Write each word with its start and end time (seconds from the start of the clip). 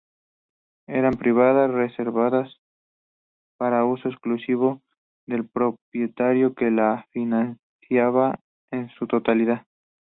Eran 0.89 1.13
privadas, 1.13 1.69
reservadas 1.69 2.59
para 3.59 3.85
uso 3.85 4.09
exclusivo 4.09 4.81
del 5.27 5.47
propietario 5.47 6.55
que 6.55 6.71
la 6.71 7.05
financiaba 7.11 8.39
en 8.71 8.89
su 8.95 9.05
totalidad. 9.05 9.67